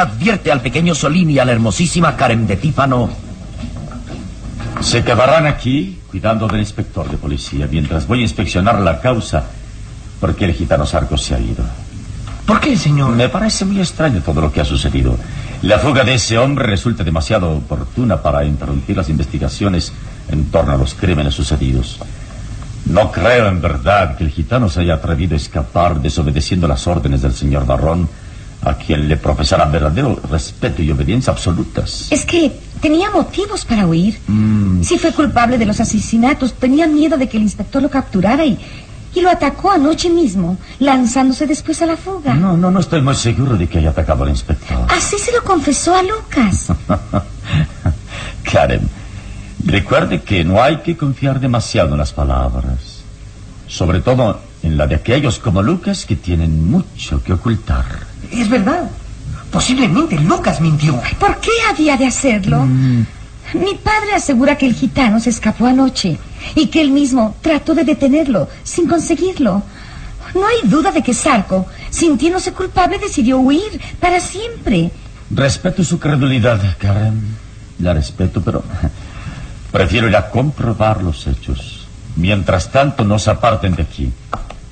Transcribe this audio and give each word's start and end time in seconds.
Advierte 0.00 0.52
al 0.52 0.60
pequeño 0.60 0.94
Solín 0.94 1.30
y 1.30 1.38
a 1.38 1.44
la 1.44 1.52
hermosísima 1.52 2.16
Karen 2.16 2.46
de 2.46 2.56
Tífano. 2.56 3.10
Se 4.80 5.04
quedarán 5.04 5.46
aquí 5.46 5.98
cuidando 6.10 6.48
del 6.48 6.60
inspector 6.60 7.08
de 7.08 7.16
policía 7.16 7.68
mientras 7.70 8.06
voy 8.06 8.20
a 8.20 8.22
inspeccionar 8.22 8.80
la 8.80 9.00
causa 9.00 9.44
porque 10.20 10.46
el 10.46 10.52
gitano 10.52 10.86
Sarco 10.86 11.16
se 11.16 11.34
ha 11.34 11.38
ido. 11.38 11.64
¿Por 12.46 12.60
qué, 12.60 12.76
señor? 12.76 13.10
Me 13.10 13.28
parece 13.28 13.64
muy 13.64 13.78
extraño 13.78 14.22
todo 14.22 14.40
lo 14.40 14.50
que 14.50 14.60
ha 14.60 14.64
sucedido. 14.64 15.16
La 15.62 15.78
fuga 15.78 16.02
de 16.02 16.14
ese 16.14 16.38
hombre 16.38 16.66
resulta 16.66 17.04
demasiado 17.04 17.52
oportuna 17.52 18.22
para 18.22 18.44
interrumpir 18.44 18.96
las 18.96 19.08
investigaciones 19.08 19.92
en 20.30 20.50
torno 20.50 20.72
a 20.72 20.76
los 20.76 20.94
crímenes 20.94 21.34
sucedidos. 21.34 22.00
No 22.86 23.12
creo 23.12 23.48
en 23.48 23.60
verdad 23.60 24.16
que 24.16 24.24
el 24.24 24.30
gitano 24.30 24.68
se 24.68 24.80
haya 24.80 24.94
atrevido 24.94 25.34
a 25.34 25.36
escapar 25.36 26.00
desobedeciendo 26.00 26.66
las 26.66 26.86
órdenes 26.86 27.22
del 27.22 27.34
señor 27.34 27.66
Barrón, 27.66 28.08
a 28.62 28.74
quien 28.74 29.08
le 29.08 29.16
profesarán 29.16 29.72
verdadero 29.72 30.20
respeto 30.30 30.82
y 30.82 30.90
obediencia 30.90 31.32
absolutas. 31.32 32.08
Es 32.10 32.26
que 32.26 32.52
tenía 32.80 33.10
motivos 33.10 33.64
para 33.64 33.86
huir. 33.86 34.18
Mm. 34.26 34.82
Si 34.82 34.98
fue 34.98 35.12
culpable 35.12 35.58
de 35.58 35.66
los 35.66 35.80
asesinatos, 35.80 36.54
tenía 36.54 36.86
miedo 36.86 37.16
de 37.16 37.28
que 37.28 37.36
el 37.36 37.42
inspector 37.44 37.82
lo 37.82 37.88
capturara 37.88 38.44
y, 38.44 38.58
y 39.14 39.20
lo 39.20 39.30
atacó 39.30 39.70
anoche 39.70 40.10
mismo, 40.10 40.58
lanzándose 40.78 41.46
después 41.46 41.80
a 41.82 41.86
la 41.86 41.96
fuga. 41.96 42.34
No, 42.34 42.56
no, 42.56 42.70
no 42.70 42.80
estoy 42.80 43.00
muy 43.00 43.14
seguro 43.14 43.56
de 43.56 43.66
que 43.66 43.78
haya 43.78 43.90
atacado 43.90 44.24
al 44.24 44.30
inspector. 44.30 44.86
Así 44.88 45.18
se 45.18 45.32
lo 45.32 45.42
confesó 45.42 45.94
a 45.94 46.02
Lucas. 46.02 46.68
Karen, 48.44 48.88
recuerde 49.64 50.20
que 50.20 50.44
no 50.44 50.62
hay 50.62 50.78
que 50.78 50.96
confiar 50.96 51.40
demasiado 51.40 51.92
en 51.92 51.98
las 51.98 52.12
palabras. 52.12 53.00
Sobre 53.66 54.00
todo 54.00 54.40
en 54.62 54.76
la 54.76 54.86
de 54.86 54.96
aquellos 54.96 55.38
como 55.38 55.62
Lucas 55.62 56.04
que 56.04 56.16
tienen 56.16 56.70
mucho 56.70 57.22
que 57.22 57.32
ocultar. 57.32 58.09
Es 58.32 58.48
verdad. 58.48 58.90
Posiblemente 59.50 60.18
Lucas 60.18 60.60
mintió. 60.60 61.00
¿Por 61.18 61.38
qué 61.40 61.50
había 61.68 61.96
de 61.96 62.06
hacerlo? 62.06 62.64
Mi 62.64 63.74
padre 63.82 64.14
asegura 64.14 64.56
que 64.56 64.66
el 64.66 64.74
gitano 64.74 65.18
se 65.18 65.30
escapó 65.30 65.66
anoche 65.66 66.18
y 66.54 66.68
que 66.68 66.80
él 66.80 66.92
mismo 66.92 67.34
trató 67.40 67.74
de 67.74 67.84
detenerlo 67.84 68.48
sin 68.62 68.86
conseguirlo. 68.86 69.62
No 70.34 70.46
hay 70.46 70.68
duda 70.68 70.92
de 70.92 71.02
que 71.02 71.14
Sarco, 71.14 71.66
sintiéndose 71.90 72.52
culpable, 72.52 72.98
decidió 72.98 73.38
huir 73.38 73.80
para 73.98 74.20
siempre. 74.20 74.92
Respeto 75.30 75.82
su 75.82 75.98
credulidad, 75.98 76.60
Karen. 76.78 77.20
La 77.80 77.92
respeto, 77.94 78.40
pero 78.40 78.62
prefiero 79.72 80.08
ir 80.08 80.16
a 80.16 80.30
comprobar 80.30 81.02
los 81.02 81.26
hechos. 81.26 81.88
Mientras 82.14 82.70
tanto, 82.70 83.04
no 83.04 83.18
se 83.18 83.30
aparten 83.30 83.74
de 83.74 83.82
aquí. 83.82 84.12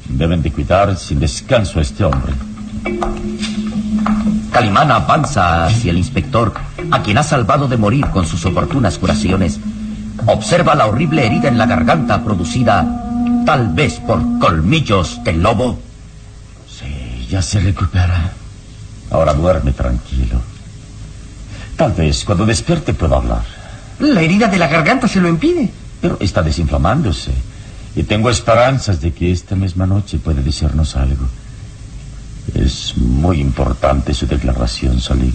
Deben 0.09 0.42
de 0.42 0.53
cuidar 0.53 0.97
sin 0.97 1.19
descanso 1.19 1.80
a 1.80 1.82
este 1.82 2.04
hombre. 2.04 2.32
Calimán 4.53 4.91
avanza 4.91 5.66
hacia 5.66 5.91
el 5.91 5.99
inspector, 5.99 6.53
a 6.91 7.03
quien 7.03 7.19
ha 7.19 7.22
salvado 7.22 7.69
de 7.69 7.76
morir 7.76 8.06
con 8.06 8.26
sus 8.26 8.44
oportunas 8.44 8.99
curaciones. 8.99 9.60
Observa 10.26 10.75
la 10.75 10.87
horrible 10.87 11.27
herida 11.27 11.48
en 11.48 11.59
la 11.59 11.66
garganta 11.66 12.25
producida 12.25 12.87
tal 13.47 13.69
vez 13.69 14.00
por 14.00 14.21
colmillos 14.41 15.22
del 15.22 15.43
lobo. 15.43 15.78
Sí, 16.69 17.27
ya 17.31 17.41
se 17.41 17.60
recupera. 17.60 18.32
Ahora 19.10 19.32
duerme 19.32 19.72
tranquilo. 19.72 20.41
Tal 21.77 21.93
vez 21.93 22.25
cuando 22.25 22.44
despierte 22.44 22.94
pueda 22.94 23.16
hablar. 23.16 23.43
La 24.00 24.21
herida 24.21 24.48
de 24.48 24.59
la 24.59 24.66
garganta 24.66 25.09
se 25.09 25.21
lo 25.21 25.28
impide. 25.28 25.71
Pero 26.00 26.19
está 26.21 26.43
desinflamándose. 26.43 27.32
Y 27.94 28.03
tengo 28.03 28.28
esperanzas 28.28 29.00
de 29.00 29.12
que 29.12 29.32
esta 29.32 29.54
misma 29.54 29.87
noche 29.87 30.19
puede 30.19 30.43
decirnos 30.43 30.97
algo. 30.97 31.27
Es 32.54 32.97
muy 32.97 33.41
importante 33.41 34.14
su 34.14 34.26
declaración, 34.26 35.00
Salim. 35.00 35.32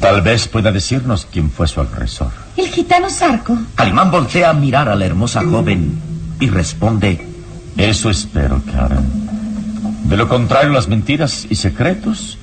Tal 0.00 0.22
vez 0.22 0.48
pueda 0.48 0.72
decirnos 0.72 1.26
quién 1.30 1.50
fue 1.50 1.68
su 1.68 1.80
agresor. 1.80 2.30
El 2.56 2.68
gitano 2.68 3.10
Sarco. 3.10 3.58
Calimán 3.74 4.10
voltea 4.10 4.50
a 4.50 4.54
mirar 4.54 4.88
a 4.88 4.94
la 4.94 5.04
hermosa 5.04 5.42
joven 5.44 6.00
y 6.40 6.48
responde. 6.48 7.26
Eso 7.76 8.08
espero, 8.08 8.62
Karen. 8.72 9.04
De 10.04 10.16
lo 10.16 10.28
contrario, 10.28 10.70
las 10.70 10.88
mentiras 10.88 11.46
y 11.50 11.54
secretos 11.54 12.38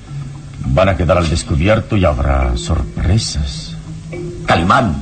van 0.66 0.88
a 0.88 0.96
quedar 0.96 1.18
al 1.18 1.28
descubierto 1.28 1.96
y 1.96 2.04
habrá 2.04 2.56
sorpresas. 2.56 3.76
Calimán 4.46 4.94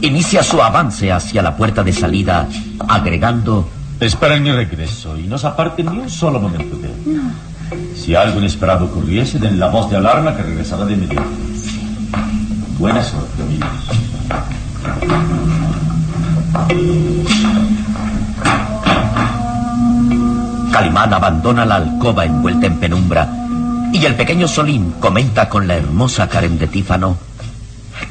inicia 0.00 0.42
su 0.42 0.60
avance 0.60 1.12
hacia 1.12 1.42
la 1.42 1.56
puerta 1.56 1.82
de 1.82 1.92
salida, 1.92 2.48
agregando. 2.88 3.68
Esperen 4.04 4.42
mi 4.42 4.52
regreso 4.52 5.16
y 5.16 5.22
no 5.22 5.38
se 5.38 5.46
aparten 5.46 5.86
ni 5.86 5.98
un 5.98 6.10
solo 6.10 6.38
momento 6.38 6.76
de 6.76 6.88
él. 6.88 7.22
Si 7.96 8.14
algo 8.14 8.38
inesperado 8.38 8.84
ocurriese, 8.84 9.38
den 9.38 9.58
la 9.58 9.68
voz 9.68 9.88
de 9.88 9.96
alarma 9.96 10.36
que 10.36 10.42
regresará 10.42 10.84
de 10.84 10.92
inmediato. 10.92 11.30
Buena 12.78 13.02
suerte, 13.02 13.42
amigos. 13.42 13.68
Calimán 20.70 21.14
abandona 21.14 21.64
la 21.64 21.76
alcoba 21.76 22.26
envuelta 22.26 22.66
en 22.66 22.78
penumbra 22.78 23.26
y 23.90 24.04
el 24.04 24.16
pequeño 24.16 24.46
Solín 24.46 24.92
comenta 25.00 25.48
con 25.48 25.66
la 25.66 25.76
hermosa 25.76 26.28
Karen 26.28 26.58
de 26.58 26.66
Tífano. 26.66 27.16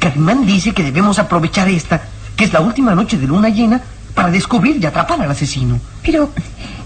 Calimán 0.00 0.44
dice 0.44 0.72
que 0.72 0.82
debemos 0.82 1.20
aprovechar 1.20 1.68
esta, 1.68 2.02
que 2.34 2.46
es 2.46 2.52
la 2.52 2.62
última 2.62 2.96
noche 2.96 3.16
de 3.16 3.28
luna 3.28 3.48
llena, 3.48 3.80
para 4.14 4.30
descubrir 4.30 4.78
y 4.80 4.86
atrapar 4.86 5.20
al 5.20 5.30
asesino. 5.30 5.80
Pero, 6.02 6.30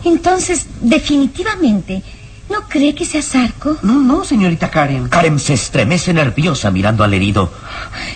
entonces, 0.05 0.67
definitivamente, 0.81 2.03
¿no 2.49 2.63
cree 2.69 2.95
que 2.95 3.05
sea 3.05 3.23
Sarco? 3.23 3.77
No, 3.83 4.01
no, 4.01 4.25
señorita 4.25 4.71
Karen. 4.71 5.09
Karen 5.09 5.39
se 5.39 5.55
estremece 5.55 6.13
nerviosa 6.13 6.71
mirando 6.71 7.05
al 7.05 7.15
herido. 7.15 7.53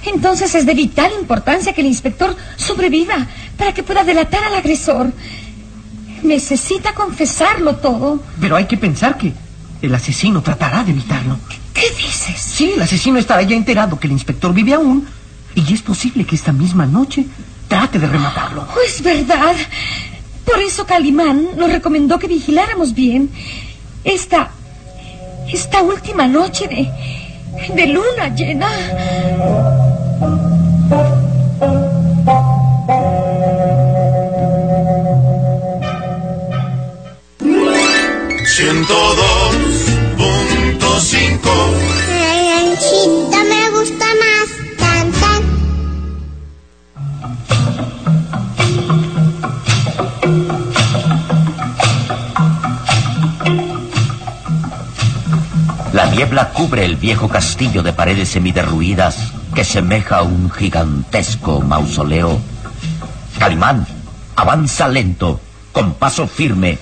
Entonces 0.07 0.55
es 0.55 0.67
de 0.67 0.75
vital 0.75 1.13
importancia 1.21 1.73
que 1.73 1.83
el 1.83 1.89
inspector 1.89 2.35
sobreviva 2.57 3.27
para 3.57 3.75
que 3.75 3.83
pueda 3.83 4.05
delatar 4.05 4.45
al 4.45 4.55
agresor. 4.55 5.13
Necesita 6.23 6.95
confesarlo 6.95 7.77
todo. 7.77 8.23
Pero 8.41 8.57
hay 8.57 8.67
que 8.67 8.77
pensar 8.77 9.19
que 9.19 9.33
el 9.83 9.95
asesino 9.95 10.41
tratará 10.43 10.85
de 10.85 10.93
evitarlo. 10.93 11.37
¿Qué 11.75 11.91
dices? 11.97 12.41
Sí, 12.41 12.73
el 12.77 12.83
asesino 12.83 13.19
estará 13.19 13.43
ya 13.43 13.57
enterado 13.57 13.99
que 13.99 14.07
el 14.07 14.13
inspector 14.13 14.53
vive 14.55 14.75
aún 14.75 15.07
y 15.55 15.73
es 15.73 15.83
posible 15.83 16.25
que 16.25 16.37
esta 16.37 16.53
misma 16.53 16.87
noche 16.87 17.27
trate 17.73 17.99
de 17.99 18.07
rematarlo. 18.07 18.67
Oh, 18.77 18.81
es 18.87 19.03
verdad. 19.03 19.57
Por 20.45 20.61
eso 20.61 20.85
Calimán 20.85 21.57
nos 21.57 21.73
recomendó 21.73 22.19
que 22.19 22.27
vigiláramos 22.27 22.93
bien. 22.93 23.31
Esta. 24.05 24.51
esta 25.51 25.81
última 25.81 26.27
noche 26.27 26.69
de. 26.69 26.83
de 27.75 27.87
luna 27.87 28.29
llena. 28.35 28.69
Siento 38.55 38.93
dolor 38.93 39.42
cubre 56.63 56.85
el 56.85 56.95
viejo 56.95 57.29
castillo 57.29 57.83
de 57.83 57.93
paredes 57.93 58.29
semiderruidas 58.29 59.33
que 59.53 59.65
semeja 59.65 60.23
un 60.23 60.49
gigantesco 60.49 61.61
mausoleo. 61.61 62.39
Calimán 63.37 63.85
avanza 64.37 64.87
lento, 64.87 65.41
con 65.73 65.95
paso 65.95 66.29
firme, 66.29 66.79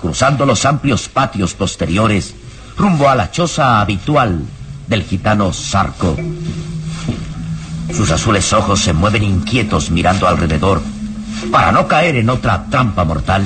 cruzando 0.00 0.44
los 0.44 0.64
amplios 0.64 1.08
patios 1.08 1.54
posteriores, 1.54 2.34
rumbo 2.76 3.08
a 3.08 3.14
la 3.14 3.30
choza 3.30 3.80
habitual 3.80 4.42
del 4.88 5.04
gitano 5.04 5.52
Sarco. 5.52 6.16
Sus 7.94 8.10
azules 8.10 8.52
ojos 8.52 8.80
se 8.80 8.94
mueven 8.94 9.22
inquietos 9.22 9.92
mirando 9.92 10.26
alrededor 10.26 10.82
para 11.52 11.70
no 11.70 11.86
caer 11.86 12.16
en 12.16 12.30
otra 12.30 12.64
trampa 12.68 13.04
mortal. 13.04 13.44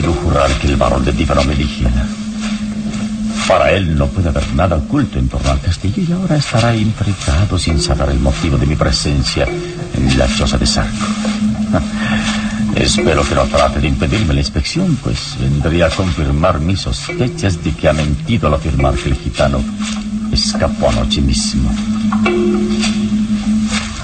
Puedo 0.00 0.12
jurar 0.12 0.48
que 0.60 0.68
el 0.68 0.76
varón 0.76 1.04
de 1.04 1.12
Tífano 1.12 1.42
me 1.42 1.56
vigila. 1.56 1.90
Para 3.48 3.72
él 3.72 3.98
no 3.98 4.06
puede 4.06 4.28
haber 4.28 4.54
nada 4.54 4.76
oculto 4.76 5.18
en 5.18 5.28
torno 5.28 5.50
al 5.50 5.60
castillo 5.60 6.04
y 6.08 6.12
ahora 6.12 6.36
estará 6.36 6.76
intrigado 6.76 7.58
sin 7.58 7.80
saber 7.80 8.10
el 8.10 8.20
motivo 8.20 8.56
de 8.56 8.66
mi 8.66 8.76
presencia 8.76 9.44
en 9.44 10.16
la 10.16 10.28
choza 10.32 10.56
de 10.56 10.66
Sarco. 10.68 11.04
Espero 12.76 13.28
que 13.28 13.34
no 13.34 13.42
trate 13.46 13.80
de 13.80 13.88
impedirme 13.88 14.34
la 14.34 14.40
inspección, 14.40 14.96
pues 15.02 15.36
vendría 15.40 15.86
a 15.86 15.90
confirmar 15.90 16.60
mis 16.60 16.82
sospechas 16.82 17.64
de 17.64 17.72
que 17.72 17.88
ha 17.88 17.92
mentido 17.92 18.46
al 18.46 18.54
afirmar 18.54 18.94
que 18.94 19.08
el 19.08 19.16
gitano 19.16 19.60
escapó 20.30 20.90
anoche 20.90 21.20
mismo. 21.20 21.72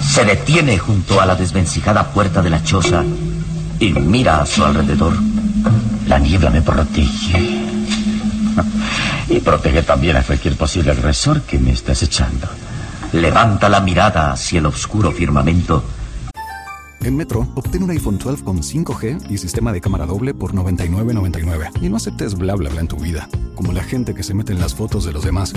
Se 0.02 0.24
detiene 0.24 0.76
junto 0.76 1.20
a 1.20 1.26
la 1.26 1.36
desvencijada 1.36 2.12
puerta 2.12 2.42
de 2.42 2.50
la 2.50 2.64
choza 2.64 3.04
y 3.78 3.92
mira 3.92 4.40
a 4.40 4.46
su 4.46 4.64
alrededor. 4.64 5.33
La 6.08 6.18
niebla 6.18 6.50
me 6.50 6.62
protege. 6.62 7.64
Y 9.28 9.40
protege 9.40 9.82
también 9.82 10.16
a 10.16 10.22
cualquier 10.22 10.56
posible 10.56 10.92
agresor 10.92 11.42
que 11.42 11.58
me 11.58 11.72
esté 11.72 11.92
acechando. 11.92 12.48
Levanta 13.12 13.68
la 13.68 13.80
mirada 13.80 14.32
hacia 14.32 14.58
el 14.58 14.66
oscuro 14.66 15.12
firmamento. 15.12 15.84
En 17.00 17.16
Metro, 17.16 17.46
obtén 17.54 17.82
un 17.82 17.90
iPhone 17.90 18.18
12 18.18 18.44
con 18.44 18.62
5G 18.62 19.30
y 19.30 19.36
sistema 19.36 19.72
de 19.72 19.80
cámara 19.80 20.06
doble 20.06 20.32
por 20.32 20.54
$99.99. 20.54 21.82
Y 21.82 21.88
no 21.90 21.96
aceptes 21.96 22.34
bla 22.34 22.54
bla 22.54 22.70
bla 22.70 22.80
en 22.80 22.88
tu 22.88 22.96
vida, 22.96 23.28
como 23.54 23.72
la 23.72 23.84
gente 23.84 24.14
que 24.14 24.22
se 24.22 24.32
mete 24.32 24.52
en 24.52 24.60
las 24.60 24.74
fotos 24.74 25.04
de 25.04 25.12
los 25.12 25.22
demás. 25.22 25.52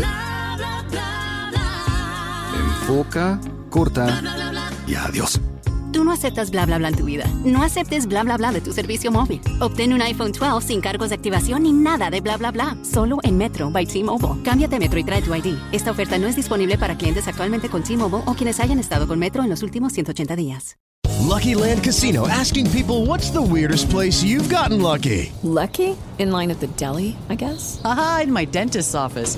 Enfoca, 2.81 3.39
corta 3.69 4.21
y 4.87 4.95
adiós. 4.95 5.39
Tú 5.91 6.03
no 6.03 6.11
aceptas 6.11 6.51
bla 6.51 6.65
bla 6.65 6.77
bla 6.77 6.89
en 6.89 6.95
tu 6.95 7.05
vida. 7.05 7.25
No 7.45 7.63
aceptes 7.63 8.07
bla 8.07 8.23
bla 8.23 8.37
bla 8.37 8.51
de 8.51 8.61
tu 8.61 8.73
servicio 8.73 9.11
móvil. 9.11 9.41
Obtén 9.59 9.93
un 9.93 10.01
iPhone 10.01 10.31
12 10.31 10.67
sin 10.67 10.81
cargos 10.81 11.09
de 11.09 11.15
activación 11.15 11.63
ni 11.63 11.71
nada 11.71 12.09
de 12.09 12.21
bla 12.21 12.37
bla 12.37 12.51
bla. 12.51 12.77
Solo 12.83 13.17
en 13.23 13.37
Metro 13.37 13.69
by 13.69 13.85
T-Mobile. 13.85 14.41
Cámbiate 14.43 14.79
Metro 14.79 14.99
y 14.99 15.03
trae 15.03 15.21
tu 15.21 15.33
ID. 15.33 15.57
Esta 15.71 15.91
oferta 15.91 16.17
no 16.17 16.27
es 16.27 16.35
disponible 16.35 16.77
para 16.77 16.97
clientes 16.97 17.27
actualmente 17.27 17.69
con 17.69 17.83
T-Mobile 17.83 18.23
o 18.25 18.33
quienes 18.33 18.59
hayan 18.59 18.79
estado 18.79 19.07
con 19.07 19.19
Metro 19.19 19.43
en 19.43 19.49
los 19.49 19.63
últimos 19.63 19.93
180 19.93 20.35
días. 20.35 20.77
Lucky 21.27 21.55
Land 21.55 21.83
Casino 21.83 22.27
asking 22.27 22.69
people 22.71 23.05
what's 23.05 23.31
the 23.31 23.41
weirdest 23.41 23.89
place 23.89 24.23
you've 24.23 24.49
gotten 24.49 24.81
lucky? 24.81 25.31
Lucky? 25.43 25.95
In 26.19 26.31
line 26.31 26.51
at 26.51 26.59
the 26.59 26.67
deli, 26.77 27.17
I 27.29 27.35
guess? 27.35 27.81
Aha, 27.83 28.21
in 28.23 28.31
my 28.31 28.45
dentist's 28.45 28.95
office. 28.95 29.37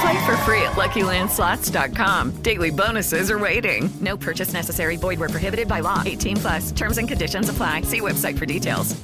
Play 0.00 0.24
for 0.24 0.36
free 0.48 0.62
at 0.62 0.72
LuckyLandSlots.com. 0.76 2.42
Daily 2.42 2.70
bonuses 2.70 3.30
are 3.30 3.38
waiting. 3.38 3.90
No 4.00 4.16
purchase 4.16 4.52
necessary. 4.54 4.96
Void 4.96 5.20
where 5.20 5.28
prohibited 5.28 5.68
by 5.68 5.80
law. 5.80 6.02
18 6.06 6.36
plus. 6.38 6.72
Terms 6.72 6.96
and 6.96 7.06
conditions 7.06 7.48
apply. 7.50 7.82
See 7.82 8.00
website 8.00 8.38
for 8.38 8.46
details. 8.46 8.96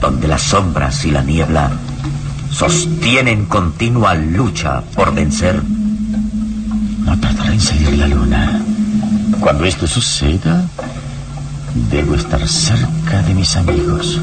Donde 0.00 0.26
las 0.26 0.42
sombras 0.42 1.04
y 1.04 1.10
la 1.10 1.22
niebla 1.22 1.70
sostienen 2.50 3.46
continua 3.46 4.14
lucha 4.14 4.82
por 4.94 5.14
vencer. 5.14 5.62
No 7.04 7.20
tardará 7.20 7.52
en 7.52 7.60
salir 7.60 7.98
la 7.98 8.08
luna. 8.08 8.62
Cuando 9.40 9.64
esto 9.64 9.86
suceda, 9.86 10.64
debo 11.90 12.14
estar 12.14 12.46
cerca 12.48 13.22
de 13.22 13.34
mis 13.34 13.56
amigos. 13.56 14.20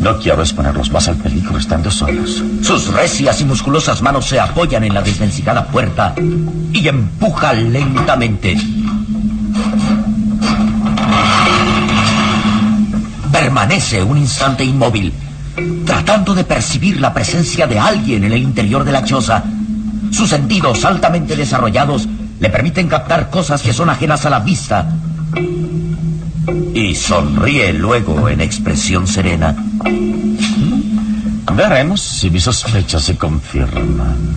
No 0.00 0.18
quiero 0.18 0.42
exponerlos 0.42 0.90
más 0.90 1.08
al 1.08 1.16
peligro 1.16 1.58
estando 1.58 1.90
solos. 1.90 2.42
Sus 2.62 2.92
recias 2.92 3.40
y 3.40 3.44
musculosas 3.44 4.00
manos 4.00 4.26
se 4.26 4.38
apoyan 4.38 4.84
en 4.84 4.94
la 4.94 5.02
desvencijada 5.02 5.66
puerta 5.66 6.14
y 6.72 6.86
empuja 6.86 7.52
lentamente. 7.52 8.56
Permanece 13.32 14.02
un 14.02 14.18
instante 14.18 14.64
inmóvil, 14.64 15.12
tratando 15.84 16.34
de 16.34 16.44
percibir 16.44 17.00
la 17.00 17.12
presencia 17.12 17.66
de 17.66 17.78
alguien 17.78 18.24
en 18.24 18.32
el 18.32 18.42
interior 18.42 18.84
de 18.84 18.92
la 18.92 19.04
choza. 19.04 19.42
Sus 20.10 20.30
sentidos 20.30 20.84
altamente 20.84 21.36
desarrollados 21.36 22.08
le 22.38 22.50
permiten 22.50 22.88
captar 22.88 23.30
cosas 23.30 23.62
que 23.62 23.72
son 23.72 23.90
ajenas 23.90 24.24
a 24.24 24.30
la 24.30 24.38
vista. 24.38 24.86
Y 26.78 26.94
sonríe 26.94 27.72
luego 27.72 28.28
en 28.28 28.40
expresión 28.40 29.08
serena. 29.08 29.52
Veremos 31.56 32.00
si 32.00 32.30
mis 32.30 32.44
sospechas 32.44 33.02
se 33.02 33.16
confirman. 33.16 34.36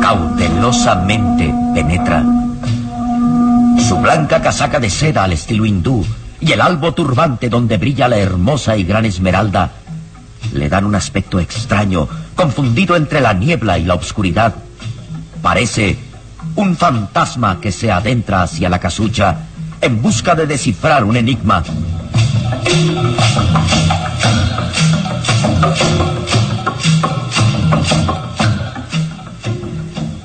Cautelosamente 0.00 1.54
penetra. 1.74 2.24
Su 3.86 3.98
blanca 3.98 4.40
casaca 4.40 4.80
de 4.80 4.88
seda 4.88 5.24
al 5.24 5.34
estilo 5.34 5.66
hindú 5.66 6.02
y 6.40 6.52
el 6.52 6.62
albo 6.62 6.94
turbante 6.94 7.50
donde 7.50 7.76
brilla 7.76 8.08
la 8.08 8.16
hermosa 8.16 8.78
y 8.78 8.84
gran 8.84 9.04
esmeralda 9.04 9.70
le 10.54 10.70
dan 10.70 10.86
un 10.86 10.94
aspecto 10.94 11.38
extraño, 11.40 12.08
confundido 12.34 12.96
entre 12.96 13.20
la 13.20 13.34
niebla 13.34 13.78
y 13.78 13.84
la 13.84 13.96
oscuridad. 13.96 14.54
Parece 15.42 16.05
un 16.56 16.76
fantasma 16.76 17.60
que 17.60 17.70
se 17.70 17.92
adentra 17.92 18.42
hacia 18.42 18.68
la 18.68 18.80
casucha 18.80 19.36
en 19.80 20.02
busca 20.02 20.34
de 20.34 20.46
descifrar 20.46 21.04
un 21.04 21.16
enigma. 21.16 21.62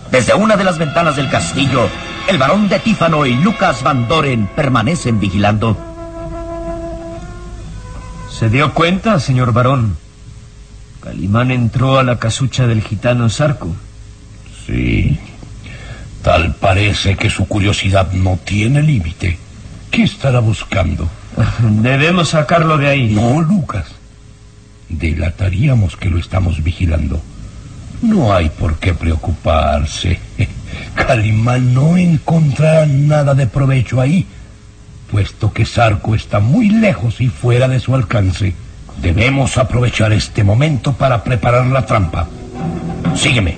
Desde 0.10 0.34
una 0.34 0.56
de 0.58 0.64
las 0.64 0.78
ventanas 0.78 1.16
del 1.16 1.30
castillo, 1.30 1.88
el 2.28 2.38
barón 2.38 2.70
de 2.70 2.80
Tífano 2.80 3.26
y 3.26 3.34
Lucas 3.34 3.84
Van 3.84 4.08
Doren 4.08 4.48
permanecen 4.56 5.20
vigilando. 5.20 5.78
¿Se 8.30 8.50
dio 8.50 8.74
cuenta, 8.74 9.20
señor 9.20 9.54
barón? 9.54 9.98
Calimán 11.02 11.52
entró 11.52 11.98
a 11.98 12.04
la 12.04 12.20
casucha 12.20 12.68
del 12.68 12.82
gitano 12.82 13.30
Sarco. 13.30 13.74
Sí. 14.66 15.20
Tal 16.22 16.56
parece 16.56 17.16
que 17.16 17.30
su 17.30 17.48
curiosidad 17.48 18.12
no 18.12 18.38
tiene 18.44 18.82
límite. 18.84 19.38
¿Qué 19.90 20.04
estará 20.04 20.40
buscando? 20.40 21.10
Debemos 21.60 22.30
sacarlo 22.30 22.78
de 22.78 22.88
ahí. 22.88 23.14
No, 23.14 23.42
Lucas. 23.42 23.86
Delataríamos 24.90 25.96
que 25.96 26.10
lo 26.10 26.20
estamos 26.20 26.64
vigilando. 26.64 27.22
No 28.02 28.34
hay 28.34 28.50
por 28.50 28.78
qué 28.78 28.94
preocuparse. 28.94 30.20
Calimán 30.96 31.74
no 31.74 31.98
encontrará 31.98 32.86
nada 32.86 33.34
de 33.34 33.48
provecho 33.48 34.02
ahí, 34.02 34.26
puesto 35.10 35.52
que 35.54 35.66
Sarco 35.66 36.16
está 36.16 36.40
muy 36.40 36.70
lejos 36.70 37.22
y 37.22 37.28
fuera 37.28 37.68
de 37.68 37.80
su 37.80 37.96
alcance. 37.96 38.54
Debemos 39.02 39.58
aprovechar 39.58 40.14
este 40.14 40.44
momento 40.44 40.94
para 40.94 41.24
preparar 41.24 41.66
la 41.68 41.86
trampa. 41.86 42.28
Sígueme. 43.16 43.58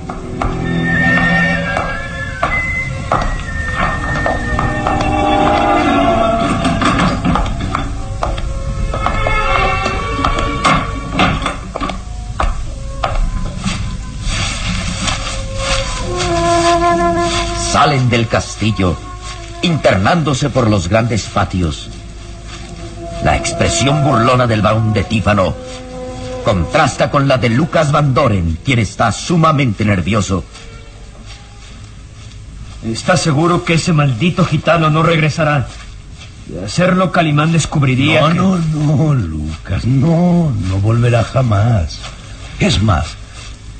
Del 18.13 18.27
castillo, 18.27 18.95
internándose 19.63 20.51
por 20.51 20.69
los 20.69 20.87
grandes 20.87 21.23
patios. 21.23 21.89
La 23.23 23.35
expresión 23.35 24.03
burlona 24.03 24.45
del 24.45 24.61
barón 24.61 24.93
de 24.93 25.03
Tífano 25.03 25.55
contrasta 26.45 27.09
con 27.09 27.27
la 27.27 27.39
de 27.39 27.49
Lucas 27.49 27.91
Van 27.91 28.13
Doren, 28.13 28.59
quien 28.63 28.77
está 28.77 29.11
sumamente 29.11 29.83
nervioso. 29.83 30.43
¿Estás 32.85 33.21
seguro 33.21 33.65
que 33.65 33.75
ese 33.75 33.93
maldito 33.93 34.45
gitano 34.45 34.91
no 34.91 35.01
regresará? 35.01 35.67
De 36.45 36.63
hacerlo, 36.63 37.11
Calimán 37.11 37.51
descubriría 37.51 38.21
No, 38.21 38.29
que... 38.29 38.35
no, 38.35 38.57
no, 38.57 39.13
Lucas, 39.15 39.85
no, 39.85 40.53
no 40.69 40.77
volverá 40.81 41.23
jamás. 41.23 41.97
Es 42.59 42.79
más, 42.79 43.15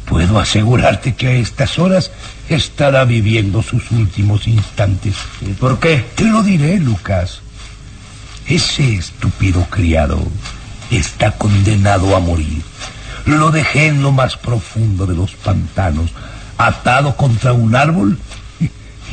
puedo 0.05 0.39
asegurarte 0.39 1.15
que 1.15 1.27
a 1.27 1.31
estas 1.33 1.79
horas 1.79 2.11
estará 2.49 3.05
viviendo 3.05 3.61
sus 3.61 3.91
últimos 3.91 4.47
instantes. 4.47 5.15
¿Y 5.41 5.53
por 5.53 5.79
qué? 5.79 6.05
Te 6.15 6.25
lo 6.25 6.43
diré, 6.43 6.79
Lucas. 6.79 7.41
Ese 8.47 8.95
estúpido 8.95 9.65
criado 9.69 10.19
está 10.91 11.31
condenado 11.31 12.15
a 12.15 12.19
morir. 12.19 12.61
Lo 13.25 13.51
dejé 13.51 13.87
en 13.87 14.01
lo 14.01 14.11
más 14.11 14.35
profundo 14.35 15.05
de 15.05 15.15
los 15.15 15.31
pantanos, 15.31 16.11
atado 16.57 17.15
contra 17.15 17.53
un 17.53 17.75
árbol 17.75 18.17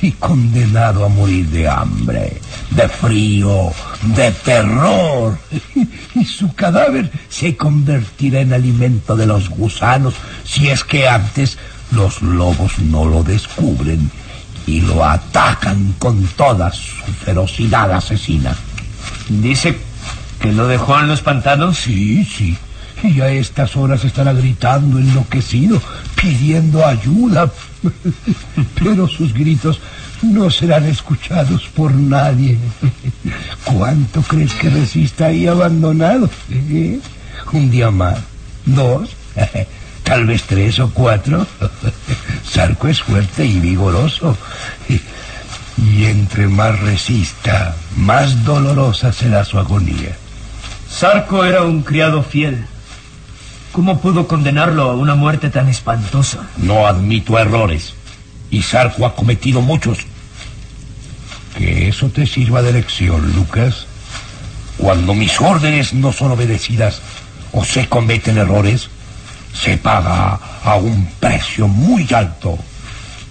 y, 0.02 0.12
condenado 0.12 1.04
a 1.04 1.08
morir 1.08 1.48
de 1.48 1.68
hambre, 1.68 2.40
de 2.70 2.88
frío, 2.88 3.72
de 4.16 4.30
terror. 4.32 5.38
Y 6.12 6.24
su 6.24 6.52
cadáver 6.54 7.10
se 7.28 7.56
convertirá 7.56 8.40
en 8.40 8.52
alimento 8.52 9.14
de 9.14 9.26
los 9.26 9.48
gusanos 9.48 10.14
si 10.44 10.68
es 10.68 10.82
que 10.82 11.08
antes 11.08 11.56
los 11.92 12.20
lobos 12.20 12.78
no 12.80 13.04
lo 13.04 13.22
descubren 13.22 14.10
y 14.66 14.80
lo 14.80 15.04
atacan 15.04 15.94
con 15.98 16.26
toda 16.28 16.72
su 16.72 16.96
ferocidad 17.24 17.92
asesina. 17.92 18.56
¿Dice 19.28 19.78
que 20.40 20.52
lo 20.52 20.66
dejó 20.66 20.98
en 20.98 21.08
los 21.08 21.22
pantanos? 21.22 21.78
Sí, 21.78 22.24
sí. 22.24 22.56
Y 23.02 23.20
a 23.20 23.30
estas 23.30 23.76
horas 23.76 24.04
estará 24.04 24.32
gritando 24.32 24.98
enloquecido, 24.98 25.80
pidiendo 26.20 26.84
ayuda. 26.84 27.50
Pero 28.82 29.08
sus 29.08 29.32
gritos 29.32 29.80
no 30.22 30.50
serán 30.50 30.86
escuchados 30.86 31.66
por 31.74 31.92
nadie. 31.92 32.58
¿Cuánto 33.64 34.22
crees 34.22 34.54
que 34.54 34.70
resista 34.70 35.26
ahí 35.26 35.46
abandonado? 35.46 36.28
¿Eh? 36.50 37.00
¿Un 37.52 37.70
día 37.70 37.90
más? 37.90 38.18
¿Dos? 38.66 39.10
Tal 40.02 40.26
vez 40.26 40.42
tres 40.44 40.78
o 40.80 40.90
cuatro. 40.90 41.46
Sarco 42.44 42.88
es 42.88 43.00
fuerte 43.00 43.44
y 43.44 43.60
vigoroso. 43.60 44.36
Y 45.76 46.04
entre 46.04 46.48
más 46.48 46.78
resista, 46.80 47.74
más 47.96 48.44
dolorosa 48.44 49.12
será 49.12 49.44
su 49.44 49.58
agonía. 49.58 50.16
Sarco 50.88 51.44
era 51.44 51.62
un 51.62 51.82
criado 51.82 52.22
fiel. 52.22 52.66
¿Cómo 53.72 54.00
pudo 54.00 54.26
condenarlo 54.26 54.90
a 54.90 54.96
una 54.96 55.14
muerte 55.14 55.48
tan 55.48 55.68
espantosa? 55.68 56.48
No 56.56 56.86
admito 56.86 57.38
errores. 57.38 57.94
Y 58.50 58.62
Sarco 58.62 59.06
ha 59.06 59.14
cometido 59.14 59.60
muchos. 59.60 59.98
Que 61.56 61.88
eso 61.88 62.08
te 62.08 62.26
sirva 62.26 62.62
de 62.62 62.72
lección, 62.72 63.32
Lucas. 63.32 63.86
Cuando 64.76 65.14
mis 65.14 65.40
órdenes 65.40 65.94
no 65.94 66.12
son 66.12 66.32
obedecidas 66.32 67.00
o 67.52 67.64
se 67.64 67.88
cometen 67.88 68.38
errores, 68.38 68.88
se 69.52 69.76
paga 69.76 70.40
a 70.64 70.74
un 70.76 71.06
precio 71.20 71.68
muy 71.68 72.08
alto. 72.12 72.58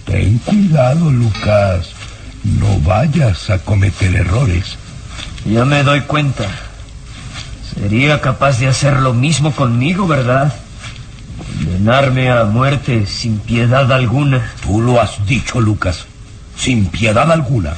Ten 0.06 0.38
cuidado, 0.38 1.10
Lucas. 1.10 1.90
No 2.44 2.78
vayas 2.80 3.50
a 3.50 3.58
cometer 3.58 4.14
errores. 4.14 4.76
Ya 5.44 5.66
me 5.66 5.82
doy 5.82 6.00
cuenta. 6.02 6.48
Sería 7.74 8.20
capaz 8.20 8.58
de 8.58 8.66
hacer 8.66 9.00
lo 9.00 9.14
mismo 9.14 9.52
conmigo, 9.52 10.06
¿verdad? 10.06 10.54
Condenarme 11.38 12.30
a 12.30 12.44
muerte 12.44 13.06
sin 13.06 13.38
piedad 13.38 13.90
alguna. 13.92 14.52
Tú 14.62 14.80
lo 14.80 15.00
has 15.00 15.24
dicho, 15.26 15.60
Lucas. 15.60 16.06
Sin 16.56 16.86
piedad 16.86 17.30
alguna. 17.30 17.74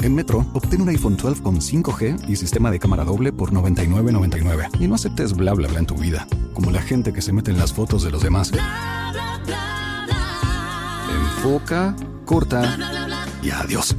En 0.00 0.16
Metro, 0.16 0.44
obtén 0.52 0.82
un 0.82 0.88
iPhone 0.88 1.16
12 1.16 1.42
con 1.42 1.60
5G 1.60 2.28
y 2.28 2.34
sistema 2.34 2.72
de 2.72 2.80
cámara 2.80 3.04
doble 3.04 3.32
por 3.32 3.52
$99.99. 3.52 4.80
Y 4.80 4.88
no 4.88 4.96
aceptes 4.96 5.32
bla 5.32 5.52
bla 5.54 5.68
bla 5.68 5.78
en 5.78 5.86
tu 5.86 5.94
vida, 5.94 6.26
como 6.54 6.72
la 6.72 6.82
gente 6.82 7.12
que 7.12 7.22
se 7.22 7.32
mete 7.32 7.52
en 7.52 7.58
las 7.58 7.72
fotos 7.72 8.02
de 8.02 8.10
los 8.10 8.22
demás. 8.22 8.50
Enfoca, 11.36 11.94
corta 12.24 12.76
y 13.42 13.50
adiós. 13.50 13.94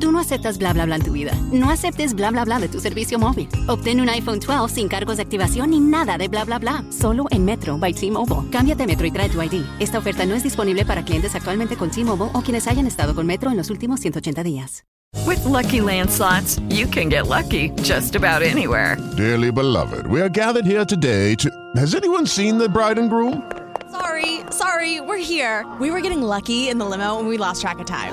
Tú 0.00 0.12
no 0.12 0.18
aceptas 0.18 0.58
bla 0.58 0.72
bla 0.72 0.84
bla 0.86 0.96
en 0.96 1.02
tu 1.02 1.12
vida. 1.12 1.32
No 1.52 1.70
aceptes 1.70 2.14
bla 2.14 2.30
bla 2.30 2.44
bla 2.44 2.58
de 2.58 2.68
tu 2.68 2.80
servicio 2.80 3.18
móvil. 3.18 3.48
Obtén 3.68 4.00
un 4.00 4.08
iPhone 4.08 4.40
12 4.40 4.74
sin 4.74 4.88
cargos 4.88 5.16
de 5.16 5.22
activación 5.22 5.70
ni 5.70 5.80
nada 5.80 6.18
de 6.18 6.28
bla 6.28 6.44
bla 6.44 6.58
bla. 6.58 6.84
Solo 6.90 7.26
en 7.30 7.44
Metro 7.44 7.78
by 7.78 7.92
T-Mobile. 7.92 8.50
Cámbiate 8.50 8.86
Metro 8.86 9.06
y 9.06 9.10
trae 9.10 9.28
tu 9.28 9.40
ID. 9.40 9.64
Esta 9.78 9.98
oferta 9.98 10.26
no 10.26 10.34
es 10.34 10.42
disponible 10.42 10.84
para 10.84 11.04
clientes 11.04 11.34
actualmente 11.34 11.76
con 11.76 11.90
T-Mobile 11.90 12.30
o 12.32 12.40
quienes 12.42 12.66
hayan 12.66 12.86
estado 12.86 13.14
con 13.14 13.26
Metro 13.26 13.50
en 13.50 13.56
los 13.56 13.70
últimos 13.70 14.00
180 14.00 14.42
días. 14.42 14.84
With 15.26 15.42
Lucky 15.46 15.80
Land 15.80 16.10
slots, 16.10 16.60
you 16.68 16.86
can 16.86 17.08
get 17.08 17.28
lucky 17.28 17.70
just 17.82 18.14
about 18.14 18.42
anywhere. 18.42 18.98
Dearly 19.16 19.50
beloved, 19.50 20.06
we 20.06 20.20
are 20.20 20.28
gathered 20.28 20.66
here 20.66 20.84
today 20.84 21.34
to. 21.36 21.48
Has 21.76 21.94
anyone 21.94 22.26
seen 22.26 22.58
the 22.58 22.68
bride 22.68 22.98
and 22.98 23.08
groom? 23.08 23.42
Sorry, 23.90 24.40
sorry, 24.50 25.00
we're 25.00 25.16
here. 25.22 25.64
We 25.80 25.90
were 25.90 26.00
getting 26.00 26.20
lucky 26.20 26.68
in 26.68 26.78
the 26.78 26.84
limo 26.84 27.18
and 27.20 27.28
we 27.28 27.38
lost 27.38 27.62
track 27.62 27.78
of 27.78 27.86
time. 27.86 28.12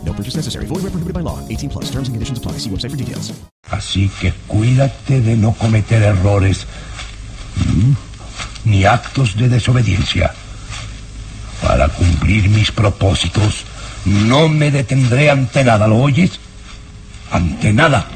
No 0.11 0.17
purchase 0.17 0.35
necessary. 0.35 0.65
Void 0.65 0.83
where 0.83 0.91
prohibited 0.91 1.13
by 1.13 1.21
law. 1.21 1.39
18 1.47 1.69
plus. 1.69 1.85
Terms 1.85 2.09
and 2.09 2.15
conditions 2.15 2.37
apply. 2.37 2.59
See 2.59 2.69
website 2.69 2.91
for 2.91 2.97
details. 2.97 3.31
Así 3.69 4.09
que 4.19 4.33
cuídate 4.47 5.21
de 5.21 5.37
no 5.37 5.53
cometer 5.53 6.03
errores 6.03 6.67
¿m? 7.69 7.95
ni 8.65 8.83
actos 8.83 9.37
de 9.37 9.47
desobediencia. 9.47 10.33
Para 11.61 11.87
cumplir 11.87 12.49
mis 12.49 12.71
propósitos, 12.71 13.63
no 14.05 14.49
me 14.49 14.71
detendré 14.71 15.29
ante 15.29 15.63
nada, 15.63 15.87
¿lo 15.87 15.99
oyes? 15.99 16.31
Ante 17.31 17.71
nada. 17.71 18.07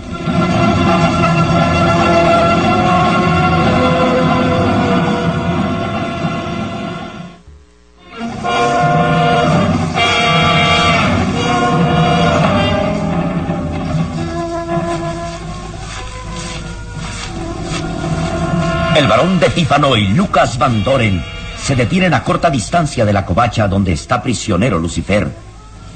El 19.05 19.11
barón 19.11 19.39
de 19.39 19.49
Tífano 19.51 19.95
y 19.95 20.07
Lucas 20.07 20.57
Van 20.57 20.83
Doren 20.83 21.23
se 21.61 21.75
detienen 21.75 22.15
a 22.15 22.23
corta 22.23 22.49
distancia 22.49 23.05
de 23.05 23.13
la 23.13 23.23
covacha 23.23 23.67
donde 23.67 23.93
está 23.93 24.23
prisionero 24.23 24.79
Lucifer, 24.79 25.31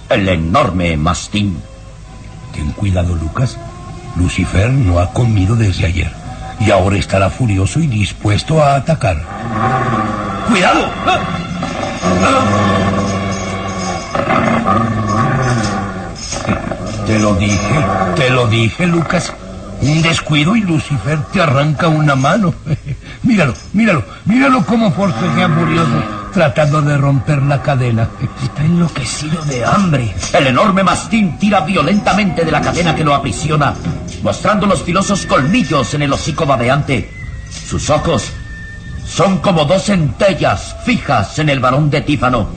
el 0.09 0.29
enorme 0.29 0.95
mastín. 0.95 1.59
Ten 2.53 2.71
cuidado, 2.73 3.15
Lucas. 3.15 3.57
Lucifer 4.15 4.69
no 4.69 4.99
ha 4.99 5.11
comido 5.11 5.55
desde 5.55 5.87
ayer 5.87 6.11
y 6.59 6.69
ahora 6.69 6.97
estará 6.97 7.31
furioso 7.31 7.79
y 7.79 7.87
dispuesto 7.87 8.63
a 8.63 8.75
atacar. 8.75 9.17
¡Cuidado! 10.47 10.85
Te 17.07 17.17
lo 17.17 17.33
dije, 17.33 17.85
te 18.15 18.29
lo 18.29 18.45
dije, 18.45 18.85
Lucas. 18.85 19.33
Un 19.81 20.01
descuido 20.01 20.55
y 20.55 20.61
Lucifer 20.61 21.17
te 21.31 21.41
arranca 21.41 21.87
una 21.87 22.15
mano. 22.15 22.53
Míralo, 23.39 23.53
míralo, 23.73 24.03
míralo 24.25 24.65
cómo 24.65 24.91
forcejea 24.91 25.47
furioso 25.47 26.03
tratando 26.33 26.81
de 26.81 26.97
romper 26.97 27.41
la 27.41 27.61
cadena. 27.61 28.09
Está 28.43 28.63
enloquecido 28.63 29.43
de 29.45 29.65
hambre. 29.65 30.13
El 30.33 30.47
enorme 30.47 30.83
mastín 30.83 31.37
tira 31.39 31.61
violentamente 31.61 32.43
de 32.43 32.51
la 32.51 32.61
cadena 32.61 32.93
que 32.93 33.03
lo 33.03 33.15
aprisiona, 33.15 33.73
mostrando 34.21 34.67
los 34.67 34.83
filosos 34.83 35.25
colmillos 35.25 35.93
en 35.93 36.01
el 36.01 36.13
hocico 36.13 36.45
babeante. 36.45 37.09
Sus 37.49 37.89
ojos 37.89 38.29
son 39.05 39.39
como 39.39 39.65
dos 39.65 39.85
centellas 39.85 40.75
fijas 40.83 41.39
en 41.39 41.49
el 41.49 41.59
varón 41.59 41.89
de 41.89 42.01
Tífano. 42.01 42.49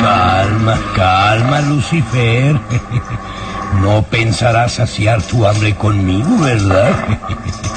Calma, 0.00 0.78
calma, 0.94 1.60
Lucifer. 1.62 2.60
No 3.82 4.02
pensarás 4.02 4.72
saciar 4.72 5.20
tu 5.22 5.46
hambre 5.46 5.74
conmigo, 5.74 6.38
¿verdad? 6.38 6.90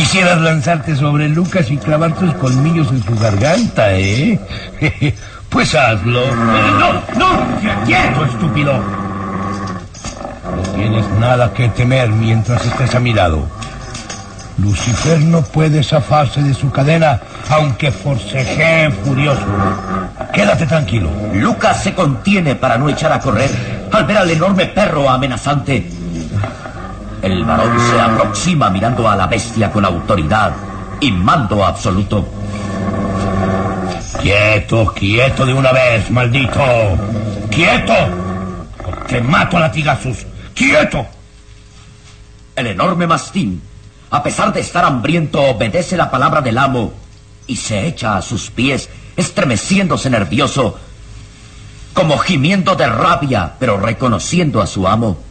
Quisieras 0.00 0.40
lanzarte 0.40 0.96
sobre 0.96 1.28
Lucas 1.28 1.70
y 1.70 1.76
clavar 1.76 2.14
tus 2.14 2.32
colmillos 2.36 2.88
en 2.88 3.04
su 3.04 3.14
garganta, 3.18 3.98
¿eh? 3.98 4.40
Pues 5.50 5.74
hazlo. 5.74 6.34
¡No, 6.34 6.92
no! 7.18 7.84
¡Quieto, 7.84 8.24
estúpido! 8.24 8.72
No 10.56 10.62
tienes 10.74 11.06
nada 11.18 11.52
que 11.52 11.68
temer 11.68 12.08
mientras 12.08 12.64
estés 12.64 12.94
a 12.94 13.00
mi 13.00 13.12
lado. 13.12 13.46
Lucifer 14.56 15.20
no 15.20 15.42
puede 15.42 15.82
zafarse 15.82 16.42
de 16.42 16.54
su 16.54 16.70
cadena, 16.70 17.20
aunque 17.50 17.92
forcejee 17.92 18.90
furioso. 19.04 19.44
Quédate 20.32 20.64
tranquilo. 20.64 21.10
Lucas 21.34 21.82
se 21.82 21.92
contiene 21.92 22.54
para 22.54 22.78
no 22.78 22.88
echar 22.88 23.12
a 23.12 23.20
correr 23.20 23.50
al 23.92 24.04
ver 24.06 24.16
al 24.16 24.30
enorme 24.30 24.64
perro 24.64 25.10
amenazante. 25.10 25.86
El 27.22 27.44
varón 27.44 27.78
se 27.90 28.00
aproxima 28.00 28.70
mirando 28.70 29.08
a 29.08 29.14
la 29.14 29.26
bestia 29.26 29.70
con 29.70 29.84
autoridad 29.84 30.52
y 31.00 31.12
mando 31.12 31.64
absoluto. 31.64 32.26
Quieto, 34.22 34.92
quieto 34.94 35.44
de 35.44 35.52
una 35.52 35.72
vez, 35.72 36.10
maldito. 36.10 36.64
Quieto. 37.50 37.94
Te 39.06 39.20
mato 39.20 39.58
a 39.58 39.60
latigazos. 39.60 40.26
Quieto. 40.54 41.06
El 42.56 42.68
enorme 42.68 43.06
mastín, 43.06 43.62
a 44.10 44.22
pesar 44.22 44.52
de 44.52 44.60
estar 44.60 44.84
hambriento, 44.84 45.42
obedece 45.42 45.96
la 45.96 46.10
palabra 46.10 46.40
del 46.40 46.56
amo 46.56 46.92
y 47.46 47.56
se 47.56 47.86
echa 47.86 48.16
a 48.16 48.22
sus 48.22 48.50
pies, 48.50 48.88
estremeciéndose 49.16 50.08
nervioso, 50.08 50.78
como 51.92 52.16
gimiendo 52.18 52.76
de 52.76 52.86
rabia, 52.86 53.54
pero 53.58 53.78
reconociendo 53.78 54.62
a 54.62 54.66
su 54.66 54.88
amo. 54.88 55.29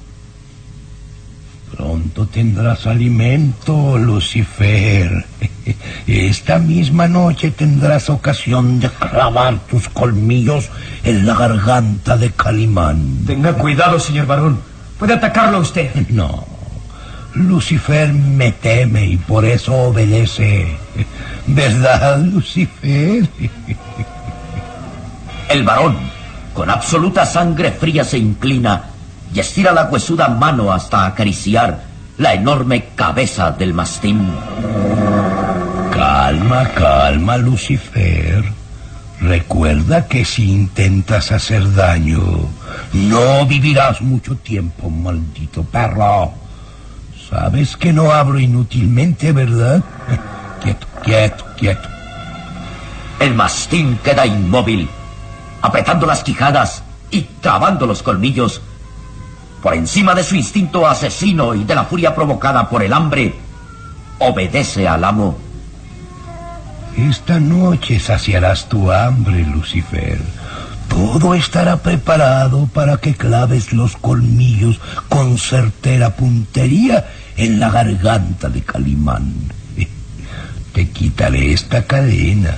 Pronto 1.79 2.27
tendrás 2.27 2.85
alimento, 2.87 3.97
Lucifer. 3.97 5.25
Esta 6.07 6.59
misma 6.59 7.07
noche 7.07 7.51
tendrás 7.51 8.09
ocasión 8.09 8.81
de 8.81 8.89
clavar 8.89 9.59
tus 9.59 9.87
colmillos 9.87 10.69
en 11.05 11.25
la 11.25 11.35
garganta 11.35 12.17
de 12.17 12.31
Calimán. 12.31 13.23
Tenga 13.25 13.53
cuidado, 13.53 13.97
señor 13.97 14.25
varón. 14.25 14.59
Puede 14.99 15.13
atacarlo 15.13 15.59
usted. 15.59 15.89
No. 16.09 16.45
Lucifer 17.33 18.11
me 18.11 18.51
teme 18.51 19.05
y 19.05 19.15
por 19.15 19.45
eso 19.45 19.73
obedece. 19.73 20.67
¿Verdad, 21.47 22.19
Lucifer? 22.19 23.25
El 25.47 25.63
varón, 25.63 25.95
con 26.53 26.69
absoluta 26.69 27.25
sangre 27.25 27.71
fría, 27.71 28.03
se 28.03 28.17
inclina 28.17 28.88
y 29.33 29.39
estira 29.39 29.71
la 29.71 29.85
huesuda 29.85 30.27
mano 30.29 30.71
hasta 30.71 31.05
acariciar 31.05 31.83
la 32.17 32.33
enorme 32.33 32.89
cabeza 32.95 33.51
del 33.51 33.73
mastín. 33.73 34.29
Calma, 35.91 36.67
calma, 36.69 37.37
Lucifer. 37.37 38.43
Recuerda 39.21 40.07
que 40.07 40.23
si 40.23 40.49
intentas 40.49 41.31
hacer 41.31 41.73
daño, 41.73 42.21
no 42.93 43.45
vivirás 43.45 44.01
mucho 44.01 44.35
tiempo, 44.37 44.89
maldito 44.89 45.63
perro. 45.63 46.31
Sabes 47.29 47.75
que 47.75 47.93
no 47.93 48.11
hablo 48.11 48.39
inútilmente, 48.39 49.31
¿verdad? 49.33 49.83
Quieto, 50.63 50.87
quieto, 51.03 51.45
quieto. 51.57 51.87
El 53.19 53.33
mastín 53.35 53.97
queda 54.03 54.25
inmóvil, 54.25 54.89
apretando 55.61 56.05
las 56.05 56.23
quijadas 56.23 56.83
y 57.11 57.21
trabando 57.41 57.85
los 57.85 58.03
colmillos. 58.03 58.61
Por 59.61 59.73
encima 59.73 60.15
de 60.15 60.23
su 60.23 60.35
instinto 60.35 60.87
asesino 60.87 61.53
y 61.53 61.63
de 61.65 61.75
la 61.75 61.83
furia 61.83 62.15
provocada 62.15 62.69
por 62.69 62.81
el 62.81 62.93
hambre, 62.93 63.35
obedece 64.19 64.87
al 64.87 65.03
amo. 65.03 65.37
Esta 66.97 67.39
noche 67.39 67.99
saciarás 67.99 68.69
tu 68.69 68.91
hambre, 68.91 69.45
Lucifer. 69.45 70.19
Todo 70.87 71.33
estará 71.33 71.77
preparado 71.77 72.67
para 72.73 72.97
que 72.97 73.13
claves 73.13 73.73
los 73.73 73.95
colmillos 73.95 74.79
con 75.07 75.37
certera 75.37 76.15
puntería 76.15 77.07
en 77.37 77.59
la 77.59 77.69
garganta 77.69 78.49
de 78.49 78.61
Calimán. 78.61 79.33
Te 80.73 80.89
quitaré 80.89 81.53
esta 81.53 81.83
cadena 81.83 82.57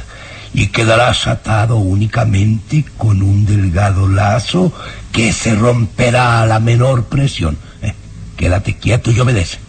y 0.53 0.67
quedarás 0.67 1.27
atado 1.27 1.77
únicamente 1.77 2.85
con 2.97 3.21
un 3.21 3.45
delgado 3.45 4.07
lazo 4.07 4.73
que 5.11 5.31
se 5.31 5.55
romperá 5.55 6.41
a 6.41 6.45
la 6.45 6.59
menor 6.59 7.05
presión. 7.05 7.57
Eh, 7.81 7.93
quédate 8.35 8.77
quieto 8.77 9.11
y 9.11 9.19
obedece. 9.19 9.59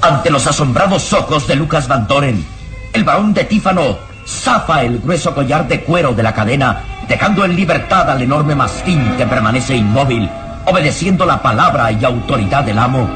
Ante 0.00 0.30
los 0.30 0.46
asombrados 0.46 1.12
ojos 1.12 1.46
de 1.46 1.56
Lucas 1.56 1.88
Van 1.88 2.06
Doren, 2.06 2.46
el 2.92 3.04
varón 3.04 3.34
de 3.34 3.44
Tífano 3.44 3.98
zafa 4.26 4.82
el 4.82 4.98
grueso 4.98 5.34
collar 5.34 5.66
de 5.66 5.82
cuero 5.82 6.12
de 6.12 6.22
la 6.22 6.34
cadena, 6.34 6.84
dejando 7.08 7.44
en 7.44 7.56
libertad 7.56 8.10
al 8.10 8.22
enorme 8.22 8.54
mastín 8.54 9.16
que 9.16 9.26
permanece 9.26 9.74
inmóvil, 9.74 10.30
obedeciendo 10.68 11.24
la 11.24 11.40
palabra 11.42 11.90
y 11.92 12.04
autoridad 12.04 12.64
del 12.64 12.78
amo. 12.78 13.08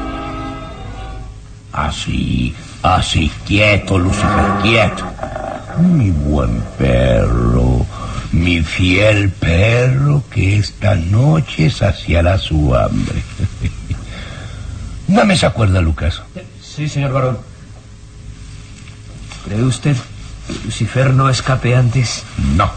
Así, 1.71 2.55
así, 2.81 3.31
quieto, 3.45 3.97
Lucifer, 3.97 4.45
quieto. 4.61 5.05
Mi 5.79 6.11
buen 6.11 6.61
perro, 6.77 7.85
mi 8.31 8.61
fiel 8.61 9.31
perro 9.31 10.23
que 10.29 10.57
esta 10.57 10.95
noche 10.95 11.69
saciará 11.69 12.37
su 12.37 12.75
hambre. 12.75 13.23
Dame 15.07 15.33
esa 15.33 15.49
cuerda, 15.49 15.81
Lucas. 15.81 16.21
Sí, 16.61 16.87
señor 16.87 17.11
varón. 17.11 17.39
¿Cree 19.45 19.63
usted 19.63 19.95
que 20.47 20.65
Lucifer 20.65 21.13
no 21.13 21.29
escape 21.29 21.75
antes? 21.75 22.23
No. 22.55 22.71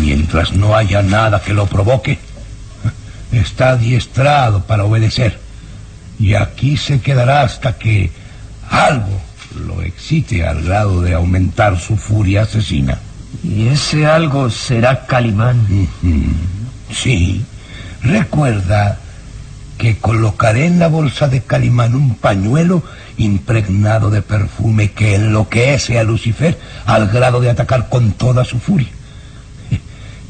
Mientras 0.00 0.52
no 0.52 0.74
haya 0.74 1.02
nada 1.02 1.40
que 1.40 1.54
lo 1.54 1.66
provoque, 1.66 2.18
está 3.40 3.70
adiestrado 3.70 4.64
para 4.64 4.84
obedecer. 4.84 5.38
Y 6.18 6.34
aquí 6.34 6.76
se 6.76 7.00
quedará 7.00 7.42
hasta 7.42 7.76
que 7.78 8.10
algo 8.70 9.20
lo 9.66 9.82
excite 9.82 10.46
al 10.46 10.62
grado 10.62 11.02
de 11.02 11.14
aumentar 11.14 11.78
su 11.78 11.96
furia 11.96 12.42
asesina. 12.42 12.98
¿Y 13.42 13.68
ese 13.68 14.06
algo 14.06 14.50
será 14.50 15.06
Calimán? 15.06 15.66
Sí. 16.90 17.44
Recuerda 18.02 18.98
que 19.78 19.98
colocaré 19.98 20.66
en 20.66 20.78
la 20.78 20.88
bolsa 20.88 21.28
de 21.28 21.42
Calimán 21.42 21.94
un 21.94 22.14
pañuelo 22.14 22.82
impregnado 23.18 24.10
de 24.10 24.22
perfume 24.22 24.92
que 24.92 25.14
enloquece 25.14 25.98
a 25.98 26.04
Lucifer 26.04 26.58
al 26.86 27.08
grado 27.08 27.40
de 27.40 27.50
atacar 27.50 27.88
con 27.88 28.12
toda 28.12 28.44
su 28.44 28.58
furia. 28.58 28.88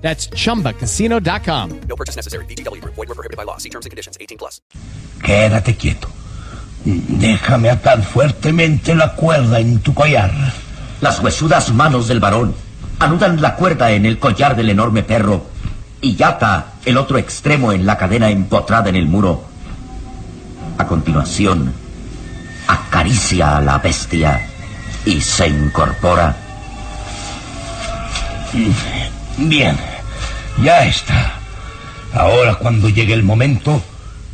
That's 0.00 0.30
chumbacasino.com. 0.30 1.80
No 1.88 1.96
purchase 1.96 2.16
necessary. 2.16 2.46
Group. 2.46 2.94
Void 2.94 3.08
were 3.08 3.14
prohibited 3.14 3.36
by 3.36 3.44
law. 3.44 3.58
See 3.58 3.68
terms 3.68 3.84
and 3.84 3.90
conditions. 3.90 4.16
18 4.18 4.38
plus. 4.38 4.62
Quédate 5.22 5.76
quieto. 5.76 6.08
Déjame 6.84 7.70
atar 7.70 8.02
fuertemente 8.02 8.94
la 8.94 9.14
cuerda 9.14 9.60
en 9.60 9.80
tu 9.80 9.92
collar. 9.92 10.30
Las 11.00 11.20
huesudas 11.20 11.72
manos 11.72 12.08
del 12.08 12.20
varón 12.20 12.54
anudan 12.98 13.40
la 13.42 13.56
cuerda 13.56 13.90
en 13.90 14.06
el 14.06 14.18
collar 14.18 14.56
del 14.56 14.70
enorme 14.70 15.02
perro 15.02 15.46
y 16.00 16.20
ata 16.22 16.74
el 16.84 16.96
otro 16.96 17.18
extremo 17.18 17.72
en 17.72 17.84
la 17.84 17.96
cadena 17.96 18.30
empotrada 18.30 18.88
en 18.88 18.96
el 18.96 19.06
muro. 19.06 19.44
A 20.78 20.86
continuación, 20.86 21.72
acaricia 22.68 23.56
a 23.56 23.60
la 23.60 23.78
bestia 23.78 24.48
y 25.04 25.20
se 25.20 25.48
incorpora. 25.48 26.36
Bien, 29.38 29.76
ya 30.62 30.84
está. 30.86 31.34
Ahora 32.12 32.56
cuando 32.56 32.88
llegue 32.88 33.14
el 33.14 33.22
momento, 33.22 33.80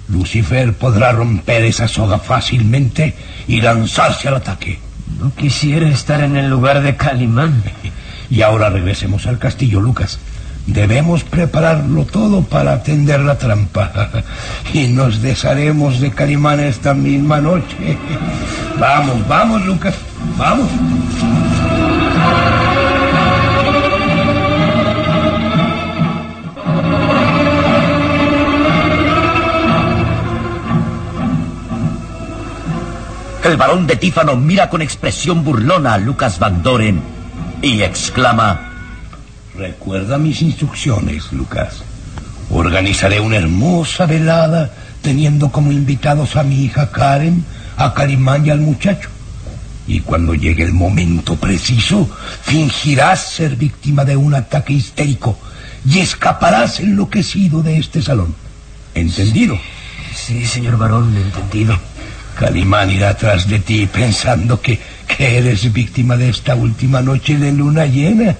Lucifer 0.09 0.73
podrá 0.75 1.13
romper 1.13 1.65
esa 1.65 1.89
soga 1.89 2.19
fácilmente 2.19 3.15
y 3.47 3.61
lanzarse 3.61 4.29
al 4.29 4.37
ataque. 4.37 4.79
No 5.21 5.35
quisiera 5.35 5.89
estar 5.89 6.23
en 6.23 6.37
el 6.37 6.49
lugar 6.49 6.83
de 6.83 6.97
Calimán. 6.97 7.63
Y 8.31 8.41
ahora 8.41 8.71
regresemos 8.71 9.27
al 9.27 9.39
castillo, 9.39 9.81
Lucas. 9.81 10.19
Debemos 10.67 11.25
prepararlo 11.25 12.07
todo 12.07 12.43
para 12.43 12.73
atender 12.73 13.21
la 13.21 13.37
trampa. 13.37 14.11
Y 14.73 14.89
nos 14.89 15.21
desharemos 15.21 16.01
de 16.01 16.11
Calimán 16.11 16.61
esta 16.61 16.95
misma 16.95 17.41
noche. 17.41 17.99
Vamos, 18.81 19.29
vamos, 19.29 19.65
Lucas. 19.67 19.95
Vamos. 20.37 20.69
El 33.45 33.59
varón 33.59 33.87
de 33.87 33.97
Tífano 33.97 34.37
mira 34.37 34.71
con 34.71 34.81
expresión 34.81 35.45
burlona 35.45 35.93
a 35.93 35.99
Lucas 35.99 36.39
Van 36.39 36.63
Doren 36.63 37.03
y 37.61 37.83
exclama: 37.83 38.73
Recuerda 39.55 40.17
mis 40.17 40.41
instrucciones, 40.41 41.31
Lucas. 41.31 41.83
Organizaré 42.49 43.21
una 43.21 43.37
hermosa 43.37 44.07
velada 44.07 44.73
teniendo 45.03 45.53
como 45.53 45.73
invitados 45.73 46.37
a 46.37 46.43
mi 46.43 46.65
hija 46.65 46.91
Karen, 46.91 47.45
a 47.77 47.93
Calimán 47.93 48.47
y 48.47 48.51
al 48.51 48.61
muchacho. 48.61 49.11
Y 49.87 50.01
cuando 50.01 50.33
llegue 50.33 50.63
el 50.63 50.73
momento 50.73 51.37
preciso, 51.37 52.09
fingirás 52.45 53.29
ser 53.29 53.57
víctima 53.57 54.07
de 54.07 54.17
un 54.17 54.35
ataque 54.35 54.73
histérico 54.73 55.39
y 55.85 55.99
escaparás 55.99 56.81
enloquecido 56.81 57.63
de 57.63 57.77
este 57.77 58.01
salón. 58.01 58.35
¿Entendido? 58.95 59.59
Sí, 60.15 60.47
señor 60.47 60.79
varón, 60.79 61.15
entendido. 61.15 61.79
Calimán 62.35 62.91
irá 62.91 63.17
tras 63.17 63.49
de 63.49 63.59
ti 63.61 63.87
pensando 63.87 64.61
que, 64.61 64.81
que 65.07 65.39
eres 65.39 65.73
víctima 65.73 66.17
de 66.17 66.29
esta 66.29 66.55
última 66.55 67.01
noche 67.01 67.39
de 67.39 67.53
luna 67.53 67.87
llena. 67.87 68.37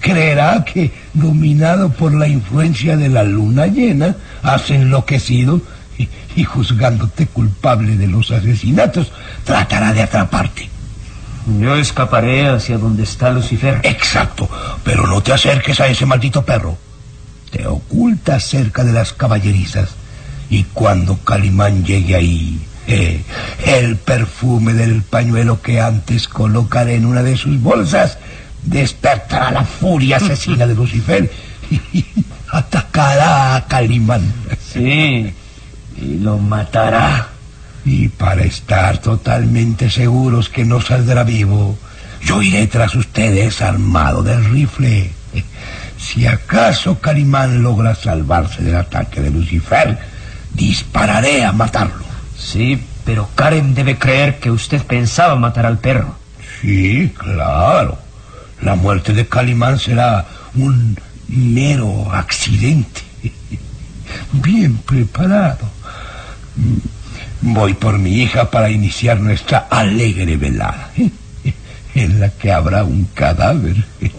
Creerá 0.00 0.64
que, 0.64 0.92
dominado 1.14 1.90
por 1.90 2.14
la 2.14 2.28
influencia 2.28 2.96
de 2.96 3.08
la 3.08 3.24
luna 3.24 3.66
llena, 3.66 4.16
has 4.42 4.70
enloquecido 4.70 5.60
y, 5.98 6.08
y 6.36 6.44
juzgándote 6.44 7.26
culpable 7.26 7.96
de 7.96 8.06
los 8.06 8.30
asesinatos, 8.30 9.12
tratará 9.44 9.92
de 9.92 10.02
atraparte. 10.02 10.68
Yo 11.60 11.76
escaparé 11.76 12.48
hacia 12.48 12.76
donde 12.76 13.04
está 13.04 13.30
Lucifer. 13.30 13.80
Exacto, 13.84 14.48
pero 14.82 15.06
no 15.06 15.22
te 15.22 15.32
acerques 15.32 15.80
a 15.80 15.86
ese 15.86 16.04
maldito 16.04 16.44
perro. 16.44 16.76
Te 17.50 17.66
ocultas 17.66 18.44
cerca 18.44 18.82
de 18.82 18.92
las 18.92 19.12
caballerizas 19.12 19.90
y 20.50 20.64
cuando 20.64 21.16
Calimán 21.18 21.84
llegue 21.84 22.16
ahí, 22.16 22.60
eh, 22.86 23.22
el 23.64 23.96
perfume 23.96 24.72
del 24.72 25.02
pañuelo 25.02 25.60
que 25.60 25.80
antes 25.80 26.28
colocaré 26.28 26.94
en 26.94 27.06
una 27.06 27.22
de 27.22 27.36
sus 27.36 27.60
bolsas 27.60 28.18
despertará 28.62 29.50
la 29.50 29.64
furia 29.64 30.18
asesina 30.18 30.66
de 30.66 30.74
Lucifer 30.74 31.30
y 31.70 32.04
atacará 32.50 33.56
a 33.56 33.66
Calimán. 33.66 34.22
Sí, 34.72 35.32
y 35.96 36.18
lo 36.18 36.38
matará. 36.38 37.28
Y 37.84 38.08
para 38.08 38.42
estar 38.42 38.98
totalmente 38.98 39.90
seguros 39.90 40.48
que 40.48 40.64
no 40.64 40.80
saldrá 40.80 41.22
vivo, 41.22 41.78
yo 42.22 42.42
iré 42.42 42.66
tras 42.66 42.94
ustedes 42.96 43.62
armado 43.62 44.22
del 44.22 44.44
rifle. 44.44 45.12
Si 45.96 46.26
acaso 46.26 46.98
Calimán 47.00 47.62
logra 47.62 47.94
salvarse 47.94 48.62
del 48.62 48.76
ataque 48.76 49.20
de 49.20 49.30
Lucifer, 49.30 49.98
dispararé 50.52 51.44
a 51.44 51.52
matarlo. 51.52 52.05
Sí, 52.38 52.82
pero 53.04 53.28
Karen 53.34 53.74
debe 53.74 53.98
creer 53.98 54.38
que 54.38 54.50
usted 54.50 54.82
pensaba 54.82 55.36
matar 55.36 55.66
al 55.66 55.78
perro. 55.78 56.16
Sí, 56.60 57.12
claro. 57.16 57.98
La 58.62 58.74
muerte 58.74 59.12
de 59.12 59.26
Calimán 59.26 59.78
será 59.78 60.26
un 60.54 60.98
mero 61.28 62.10
accidente. 62.12 63.02
Bien 64.32 64.76
preparado. 64.78 65.68
Voy 67.42 67.74
por 67.74 67.98
mi 67.98 68.22
hija 68.22 68.50
para 68.50 68.70
iniciar 68.70 69.20
nuestra 69.20 69.66
alegre 69.70 70.36
velada, 70.36 70.90
en 71.94 72.20
la 72.20 72.30
que 72.30 72.50
habrá 72.52 72.84
un 72.84 73.04
cadáver. 73.14 73.76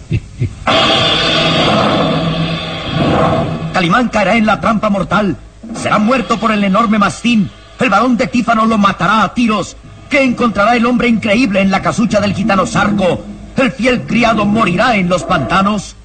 Calimán 3.73 4.09
caerá 4.09 4.35
en 4.35 4.45
la 4.45 4.59
trampa 4.59 4.89
mortal. 4.89 5.37
Será 5.75 5.99
muerto 5.99 6.39
por 6.39 6.51
el 6.51 6.63
enorme 6.63 6.97
mastín. 6.97 7.49
El 7.79 7.89
varón 7.89 8.17
de 8.17 8.27
Tífano 8.27 8.65
lo 8.65 8.77
matará 8.77 9.23
a 9.23 9.33
tiros. 9.33 9.77
¿Qué 10.09 10.23
encontrará 10.23 10.75
el 10.75 10.85
hombre 10.85 11.07
increíble 11.07 11.61
en 11.61 11.69
la 11.69 11.81
casucha 11.81 12.19
del 12.19 12.33
gitano 12.33 12.65
Sarco? 12.65 13.23
¿El 13.55 13.71
fiel 13.71 14.01
criado 14.03 14.45
morirá 14.45 14.95
en 14.95 15.09
los 15.09 15.23
pantanos? 15.23 15.95